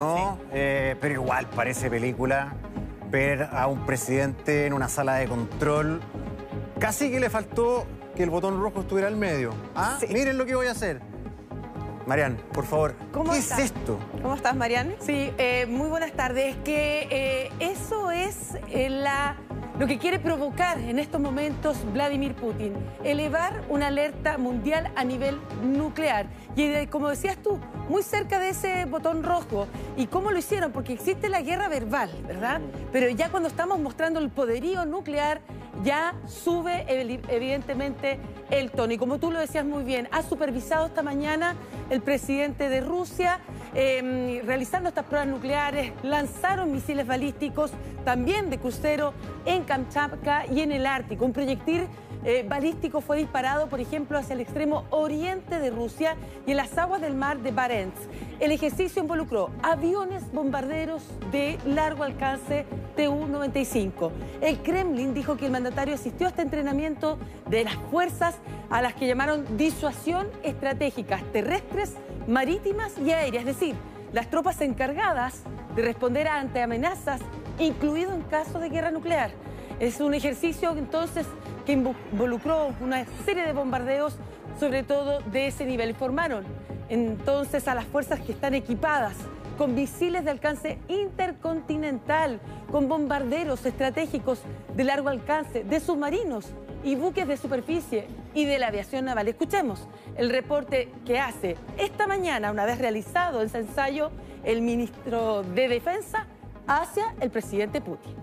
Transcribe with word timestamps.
¿no? 0.00 0.38
Eh, 0.52 0.94
pero 1.00 1.14
igual 1.14 1.48
parece 1.56 1.90
película 1.90 2.54
ver 3.10 3.48
a 3.50 3.66
un 3.66 3.84
presidente 3.84 4.64
en 4.66 4.72
una 4.72 4.88
sala 4.88 5.16
de 5.16 5.26
control. 5.26 6.00
Casi 6.78 7.10
que 7.10 7.18
le 7.18 7.28
faltó 7.28 7.84
que 8.14 8.22
el 8.22 8.30
botón 8.30 8.62
rojo 8.62 8.82
estuviera 8.82 9.08
al 9.08 9.16
medio. 9.16 9.52
¿Ah? 9.74 9.98
Miren 10.08 10.38
lo 10.38 10.46
que 10.46 10.54
voy 10.54 10.68
a 10.68 10.70
hacer. 10.70 11.00
Marian, 12.06 12.36
por 12.52 12.64
favor, 12.64 12.94
¿Cómo 13.12 13.32
¿qué 13.32 13.38
estás? 13.38 13.58
es 13.58 13.64
esto? 13.66 13.98
¿Cómo 14.22 14.36
estás, 14.36 14.54
Marian? 14.54 14.94
Sí, 15.00 15.32
eh, 15.36 15.66
muy 15.68 15.88
buenas 15.88 16.12
tardes. 16.12 16.54
Que 16.64 17.08
eh, 17.10 17.50
eso 17.58 18.12
es 18.12 18.56
eh, 18.68 18.88
la, 18.90 19.36
lo 19.78 19.86
que 19.86 19.98
quiere 19.98 20.18
provocar 20.18 20.78
en 20.80 20.98
estos 20.98 21.20
momentos 21.20 21.76
Vladimir 21.92 22.34
Putin. 22.34 22.74
Elevar 23.04 23.62
una 23.68 23.86
alerta 23.86 24.36
mundial 24.36 24.90
a 24.96 25.04
nivel 25.04 25.38
nuclear. 25.62 26.26
Y 26.56 26.62
eh, 26.62 26.88
como 26.90 27.08
decías 27.08 27.36
tú, 27.36 27.60
muy 27.88 28.02
cerca 28.02 28.40
de 28.40 28.48
ese 28.50 28.84
botón 28.86 29.22
rojo. 29.22 29.68
¿Y 29.96 30.06
cómo 30.06 30.32
lo 30.32 30.38
hicieron? 30.38 30.72
Porque 30.72 30.92
existe 30.92 31.28
la 31.28 31.42
guerra 31.42 31.68
verbal, 31.68 32.10
¿verdad? 32.26 32.60
Pero 32.92 33.08
ya 33.10 33.30
cuando 33.30 33.48
estamos 33.48 33.78
mostrando 33.78 34.18
el 34.18 34.30
poderío 34.30 34.84
nuclear, 34.84 35.40
ya 35.84 36.14
sube 36.26 36.84
evi- 36.88 37.20
evidentemente 37.28 38.18
el 38.50 38.72
tono. 38.72 38.92
Y 38.92 38.98
como 38.98 39.18
tú 39.18 39.30
lo 39.30 39.38
decías 39.38 39.64
muy 39.64 39.84
bien, 39.84 40.08
ha 40.10 40.22
supervisado 40.22 40.86
esta 40.86 41.04
mañana 41.04 41.54
el 41.90 42.00
presidente 42.00 42.68
de 42.68 42.80
Rusia 42.80 43.38
eh, 43.74 44.42
realizando 44.44 44.88
estas 44.88 45.04
pruebas 45.04 45.28
nucleares, 45.28 45.92
lanzaron 46.02 46.72
misiles 46.72 47.06
balísticos 47.06 47.72
también 48.04 48.50
de 48.50 48.58
crucero 48.58 49.12
en 49.44 49.64
Kamchatka 49.64 50.46
y 50.46 50.60
en 50.60 50.72
el 50.72 50.86
Ártico. 50.86 51.24
Un 51.24 51.32
proyectil 51.32 51.86
eh, 52.24 52.44
balístico 52.48 53.00
fue 53.00 53.18
disparado, 53.18 53.68
por 53.68 53.80
ejemplo, 53.80 54.18
hacia 54.18 54.34
el 54.34 54.40
extremo 54.40 54.84
oriente 54.90 55.58
de 55.58 55.70
Rusia 55.70 56.16
y 56.46 56.50
en 56.52 56.56
las 56.56 56.76
aguas 56.76 57.00
del 57.00 57.14
mar 57.14 57.38
de 57.38 57.52
Barents. 57.52 58.00
El 58.40 58.52
ejercicio 58.52 59.02
involucró 59.02 59.50
aviones 59.64 60.22
bombarderos 60.32 61.02
de 61.32 61.58
largo 61.66 62.04
alcance 62.04 62.66
Tu-95. 62.96 64.12
El 64.40 64.58
Kremlin 64.58 65.12
dijo 65.12 65.36
que 65.36 65.46
el 65.46 65.52
mandatario 65.52 65.96
asistió 65.96 66.28
a 66.28 66.30
este 66.30 66.42
entrenamiento 66.42 67.18
de 67.50 67.64
las 67.64 67.74
fuerzas 67.90 68.36
a 68.70 68.80
las 68.80 68.94
que 68.94 69.08
llamaron 69.08 69.44
disuasión 69.56 70.28
estratégicas 70.44 71.24
terrestres, 71.32 71.94
marítimas 72.28 72.96
y 72.98 73.10
aéreas, 73.10 73.44
es 73.44 73.58
decir, 73.58 73.74
las 74.12 74.30
tropas 74.30 74.60
encargadas 74.60 75.42
de 75.74 75.82
responder 75.82 76.28
ante 76.28 76.62
amenazas, 76.62 77.20
incluido 77.58 78.14
en 78.14 78.22
caso 78.22 78.60
de 78.60 78.68
guerra 78.68 78.92
nuclear. 78.92 79.32
Es 79.80 80.00
un 80.00 80.14
ejercicio 80.14 80.70
entonces 80.78 81.26
que 81.68 81.76
invo- 81.76 81.94
involucró 82.12 82.74
una 82.80 83.04
serie 83.26 83.44
de 83.44 83.52
bombardeos, 83.52 84.16
sobre 84.58 84.82
todo 84.84 85.20
de 85.20 85.48
ese 85.48 85.66
nivel. 85.66 85.94
Formaron 85.94 86.46
entonces 86.88 87.68
a 87.68 87.74
las 87.74 87.84
fuerzas 87.84 88.20
que 88.20 88.32
están 88.32 88.54
equipadas 88.54 89.12
con 89.58 89.74
misiles 89.74 90.24
de 90.24 90.30
alcance 90.30 90.78
intercontinental, 90.88 92.40
con 92.72 92.88
bombarderos 92.88 93.66
estratégicos 93.66 94.40
de 94.74 94.84
largo 94.84 95.10
alcance, 95.10 95.62
de 95.62 95.78
submarinos 95.80 96.46
y 96.84 96.94
buques 96.94 97.28
de 97.28 97.36
superficie 97.36 98.06
y 98.32 98.46
de 98.46 98.58
la 98.58 98.68
aviación 98.68 99.04
naval. 99.04 99.28
Escuchemos 99.28 99.86
el 100.16 100.30
reporte 100.30 100.88
que 101.04 101.18
hace 101.20 101.56
esta 101.76 102.06
mañana, 102.06 102.50
una 102.50 102.64
vez 102.64 102.78
realizado 102.78 103.42
ese 103.42 103.58
ensayo, 103.58 104.10
el 104.42 104.62
ministro 104.62 105.42
de 105.42 105.68
Defensa 105.68 106.26
hacia 106.66 107.14
el 107.20 107.28
presidente 107.30 107.82
Putin. 107.82 108.14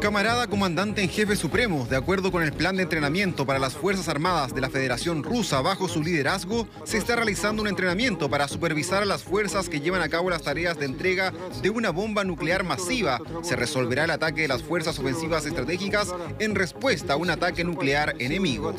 Camarada 0.00 0.46
comandante 0.46 1.02
en 1.02 1.08
jefe 1.08 1.36
supremo, 1.36 1.86
de 1.88 1.96
acuerdo 1.96 2.32
con 2.32 2.42
el 2.42 2.52
plan 2.52 2.76
de 2.76 2.84
entrenamiento 2.84 3.44
para 3.44 3.58
las 3.58 3.74
Fuerzas 3.74 4.08
Armadas 4.08 4.54
de 4.54 4.60
la 4.62 4.70
Federación 4.70 5.22
Rusa 5.22 5.60
bajo 5.60 5.86
su 5.86 6.02
liderazgo, 6.02 6.66
se 6.84 6.96
está 6.96 7.16
realizando 7.16 7.62
un 7.62 7.68
entrenamiento 7.68 8.30
para 8.30 8.48
supervisar 8.48 9.02
a 9.02 9.06
las 9.06 9.22
fuerzas 9.22 9.68
que 9.68 9.80
llevan 9.80 10.02
a 10.02 10.08
cabo 10.08 10.30
las 10.30 10.42
tareas 10.42 10.78
de 10.78 10.86
entrega 10.86 11.32
de 11.60 11.70
una 11.70 11.90
bomba 11.90 12.24
nuclear 12.24 12.64
masiva. 12.64 13.20
Se 13.42 13.54
resolverá 13.54 14.04
el 14.04 14.10
ataque 14.10 14.42
de 14.42 14.48
las 14.48 14.62
fuerzas 14.62 14.98
ofensivas 14.98 15.44
estratégicas 15.44 16.14
en 16.38 16.54
respuesta 16.54 17.12
a 17.12 17.16
un 17.16 17.30
ataque 17.30 17.64
nuclear 17.64 18.14
enemigo. 18.18 18.74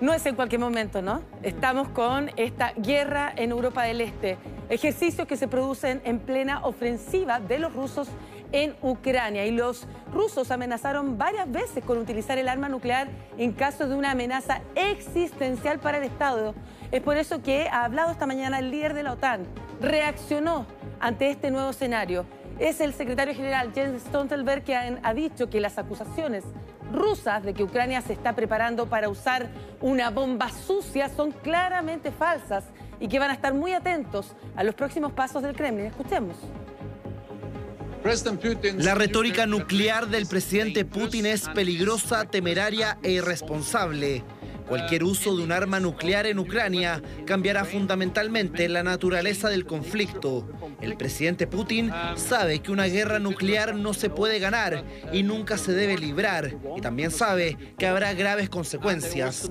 No 0.00 0.14
es 0.14 0.24
en 0.24 0.34
cualquier 0.34 0.60
momento, 0.60 1.02
¿no? 1.02 1.20
Estamos 1.42 1.88
con 1.88 2.30
esta 2.36 2.72
guerra 2.74 3.32
en 3.36 3.50
Europa 3.50 3.82
del 3.82 4.00
Este, 4.00 4.38
ejercicios 4.70 5.28
que 5.28 5.36
se 5.36 5.46
producen 5.46 6.00
en 6.04 6.18
plena 6.20 6.64
ofensiva 6.64 7.38
de 7.38 7.58
los 7.58 7.74
rusos 7.74 8.08
en 8.50 8.74
Ucrania. 8.80 9.44
Y 9.44 9.50
los 9.50 9.86
rusos 10.10 10.50
amenazaron 10.50 11.18
varias 11.18 11.52
veces 11.52 11.84
con 11.84 11.98
utilizar 11.98 12.38
el 12.38 12.48
arma 12.48 12.70
nuclear 12.70 13.08
en 13.36 13.52
caso 13.52 13.88
de 13.88 13.94
una 13.94 14.12
amenaza 14.12 14.62
existencial 14.74 15.80
para 15.80 15.98
el 15.98 16.04
Estado. 16.04 16.54
Es 16.90 17.02
por 17.02 17.18
eso 17.18 17.42
que 17.42 17.68
ha 17.68 17.84
hablado 17.84 18.10
esta 18.10 18.26
mañana 18.26 18.58
el 18.58 18.70
líder 18.70 18.94
de 18.94 19.02
la 19.02 19.12
OTAN, 19.12 19.42
reaccionó 19.82 20.66
ante 20.98 21.28
este 21.28 21.50
nuevo 21.50 21.70
escenario. 21.70 22.24
Es 22.58 22.80
el 22.80 22.92
secretario 22.92 23.34
general 23.34 23.72
Jens 23.74 24.02
Stoltenberg 24.02 24.64
que 24.64 24.76
ha, 24.76 25.14
dicho 25.14 25.48
que 25.48 25.60
las 25.60 25.78
acusaciones 25.78 26.44
rusas 26.92 27.42
de 27.42 27.54
que 27.54 27.62
Ucrania 27.62 28.00
se 28.00 28.12
está 28.12 28.34
preparando 28.34 28.86
para 28.86 29.08
usar 29.08 29.48
una 29.80 30.10
bomba 30.10 30.50
sucia 30.50 31.08
son 31.08 31.32
claramente 31.32 32.10
falsas 32.12 32.64
y 33.00 33.08
que 33.08 33.18
van 33.18 33.30
a 33.30 33.34
estar 33.34 33.54
muy 33.54 33.72
atentos 33.72 34.34
a 34.56 34.64
los 34.64 34.74
próximos 34.74 35.12
pasos 35.12 35.42
del 35.42 35.56
Kremlin. 35.56 35.86
Escuchemos. 35.86 36.36
La 38.78 38.94
retórica 38.94 39.46
nuclear 39.46 40.08
del 40.08 40.26
presidente 40.26 40.84
Putin 40.84 41.26
es 41.26 41.48
peligrosa, 41.48 42.24
temeraria 42.24 42.98
e 43.02 43.12
irresponsable. 43.12 44.24
Cualquier 44.70 45.02
uso 45.02 45.34
de 45.34 45.42
un 45.42 45.50
arma 45.50 45.80
nuclear 45.80 46.26
en 46.26 46.38
Ucrania 46.38 47.02
cambiará 47.26 47.64
fundamentalmente 47.64 48.68
la 48.68 48.84
naturaleza 48.84 49.48
del 49.48 49.66
conflicto. 49.66 50.48
El 50.80 50.96
presidente 50.96 51.48
Putin 51.48 51.90
sabe 52.14 52.60
que 52.60 52.70
una 52.70 52.84
guerra 52.84 53.18
nuclear 53.18 53.74
no 53.74 53.94
se 53.94 54.10
puede 54.10 54.38
ganar 54.38 54.84
y 55.12 55.24
nunca 55.24 55.58
se 55.58 55.72
debe 55.72 55.98
librar. 55.98 56.54
Y 56.76 56.80
también 56.80 57.10
sabe 57.10 57.58
que 57.78 57.88
habrá 57.88 58.14
graves 58.14 58.48
consecuencias. 58.48 59.50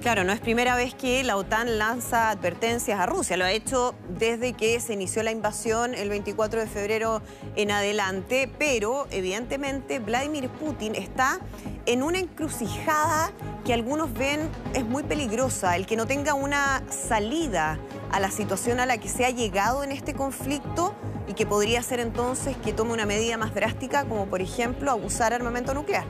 Claro, 0.00 0.22
no 0.22 0.32
es 0.32 0.38
primera 0.38 0.76
vez 0.76 0.94
que 0.94 1.24
la 1.24 1.36
OTAN 1.36 1.76
lanza 1.76 2.30
advertencias 2.30 3.00
a 3.00 3.06
Rusia. 3.06 3.36
Lo 3.36 3.46
ha 3.46 3.50
hecho 3.50 3.96
desde 4.16 4.52
que 4.52 4.78
se 4.78 4.92
inició 4.92 5.24
la 5.24 5.32
invasión 5.32 5.96
el 5.96 6.08
24 6.08 6.60
de 6.60 6.66
febrero 6.68 7.20
en 7.56 7.72
adelante. 7.72 8.48
Pero, 8.60 9.08
evidentemente, 9.10 9.98
Vladimir 9.98 10.48
Putin 10.50 10.94
está 10.94 11.40
en 11.86 12.02
una 12.02 12.18
encrucijada 12.18 13.32
que 13.64 13.74
algunos 13.74 14.12
ven 14.12 14.48
es 14.74 14.84
muy 14.84 15.02
peligrosa. 15.02 15.76
El 15.76 15.86
que 15.86 15.96
no 15.96 16.06
tenga 16.06 16.34
una 16.34 16.82
salida 16.90 17.78
a 18.10 18.20
la 18.20 18.30
situación 18.30 18.80
a 18.80 18.86
la 18.86 18.98
que 18.98 19.08
se 19.08 19.24
ha 19.24 19.30
llegado 19.30 19.84
en 19.84 19.92
este 19.92 20.14
conflicto 20.14 20.94
y 21.26 21.34
que 21.34 21.46
podría 21.46 21.82
ser 21.82 22.00
entonces 22.00 22.56
que 22.56 22.72
tome 22.72 22.92
una 22.92 23.06
medida 23.06 23.36
más 23.36 23.54
drástica, 23.54 24.04
como 24.04 24.26
por 24.26 24.40
ejemplo 24.40 24.90
abusar 24.90 25.32
armamento 25.32 25.74
nuclear. 25.74 26.04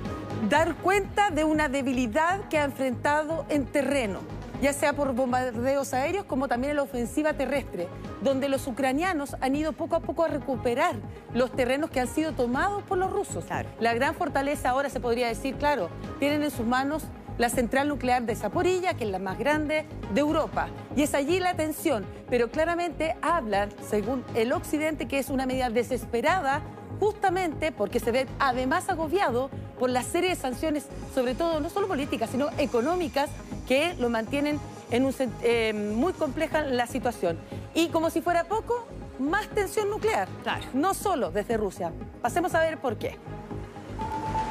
Dar 0.49 0.75
cuenta 0.77 1.31
de 1.31 1.45
una 1.45 1.69
debilidad 1.69 2.49
que 2.49 2.59
ha 2.59 2.65
enfrentado 2.65 3.47
en 3.49 3.67
terreno, 3.67 4.21
ya 4.65 4.73
sea 4.73 4.95
por 4.95 5.13
bombardeos 5.13 5.93
aéreos 5.93 6.25
como 6.25 6.49
también 6.49 6.71
en 6.71 6.77
la 6.77 6.85
ofensiva 6.85 7.35
terrestre, 7.35 7.87
donde 8.23 8.49
los 8.49 8.67
ucranianos 8.67 9.37
han 9.43 9.55
ido 9.55 9.75
poco 9.75 9.95
a 9.95 10.01
poco 10.01 10.25
a 10.25 10.29
recuperar 10.29 10.95
los 11.35 11.53
terrenos 11.53 11.91
que 11.91 12.01
han 12.01 12.07
sido 12.07 12.33
tomados 12.33 12.83
por 12.85 12.97
los 12.97 13.13
rusos. 13.13 13.45
Claro. 13.45 13.69
La 13.79 13.93
gran 13.93 14.15
fortaleza 14.15 14.71
ahora 14.71 14.89
se 14.89 15.01
podría 15.01 15.29
decir, 15.29 15.57
claro, 15.57 15.91
tienen 16.19 16.43
en 16.43 16.51
sus 16.51 16.65
manos 16.65 17.05
la 17.37 17.51
central 17.51 17.89
nuclear 17.89 18.23
de 18.23 18.37
Zaporilla, 18.37 18.95
que 18.95 19.05
es 19.05 19.11
la 19.11 19.19
más 19.19 19.39
grande 19.39 19.85
de 20.15 20.21
Europa. 20.23 20.69
Y 20.97 21.03
es 21.03 21.13
allí 21.13 21.41
la 21.41 21.53
tensión, 21.53 22.07
pero 22.31 22.51
claramente 22.51 23.17
hablan, 23.21 23.69
según 23.87 24.25
el 24.35 24.51
Occidente, 24.55 25.07
que 25.07 25.19
es 25.19 25.29
una 25.29 25.45
medida 25.45 25.69
desesperada, 25.69 26.63
justamente 26.99 27.73
porque 27.73 28.01
se 28.01 28.13
ve 28.13 28.27
además 28.39 28.89
agobiado 28.89 29.51
por 29.79 29.91
la 29.91 30.03
serie 30.03 30.31
de 30.31 30.37
sanciones, 30.37 30.87
sobre 31.15 31.35
todo 31.35 31.61
no 31.61 31.71
solo 31.71 31.89
políticas, 31.89 32.31
sino 32.31 32.49
económicas, 32.59 33.31
que 33.67 33.95
lo 33.95 34.11
mantienen 34.11 34.61
en 34.91 35.05
un, 35.05 35.15
eh, 35.43 35.73
muy 35.95 36.13
compleja 36.13 36.63
la 36.63 36.87
situación. 36.87 37.39
Y 37.75 37.89
como 37.89 38.11
si 38.11 38.21
fuera 38.21 38.45
poco, 38.45 38.87
más 39.19 39.49
tensión 39.49 39.91
nuclear. 39.91 40.29
Claro. 40.43 40.65
No 40.75 40.95
solo 40.95 41.31
desde 41.31 41.57
Rusia. 41.57 41.93
Pasemos 42.23 42.55
a 42.55 42.61
ver 42.61 42.79
por 42.79 42.97
qué. 42.97 43.17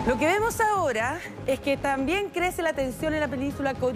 Lo 0.07 0.17
que 0.17 0.25
vemos 0.25 0.59
ahora 0.59 1.19
es 1.47 1.61
que 1.61 1.77
también 1.77 2.29
crece 2.29 2.61
la 2.61 2.73
tensión 2.73 3.13
en 3.13 3.21
la 3.21 3.29
península 3.29 3.73
coreana. 3.73 3.91